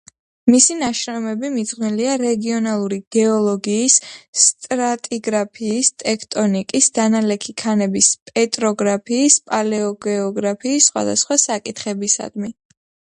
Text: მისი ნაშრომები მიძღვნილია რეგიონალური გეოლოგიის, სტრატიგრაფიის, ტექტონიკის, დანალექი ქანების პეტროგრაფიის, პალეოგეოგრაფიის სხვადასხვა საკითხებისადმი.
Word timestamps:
მისი 0.51 0.75
ნაშრომები 0.77 1.49
მიძღვნილია 1.57 2.13
რეგიონალური 2.21 2.97
გეოლოგიის, 3.15 3.97
სტრატიგრაფიის, 4.45 5.93
ტექტონიკის, 6.05 6.89
დანალექი 6.97 7.57
ქანების 7.65 8.09
პეტროგრაფიის, 8.33 9.41
პალეოგეოგრაფიის 9.53 10.91
სხვადასხვა 10.93 11.41
საკითხებისადმი. 11.47 12.53